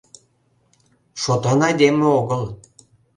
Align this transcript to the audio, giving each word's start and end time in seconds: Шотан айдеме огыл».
Шотан 1.21 1.59
айдеме 1.67 2.05
огыл». 2.19 2.43